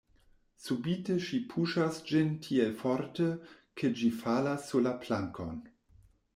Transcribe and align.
Subite 0.67 1.17
ŝi 1.25 1.39
puŝas 1.51 1.99
ĝin 2.07 2.33
tiel 2.47 2.73
forte, 2.81 3.29
ke 3.83 3.95
ĝi 4.01 4.11
falas 4.25 4.69
sur 4.73 4.89
la 4.89 4.99
plankon. 5.07 5.57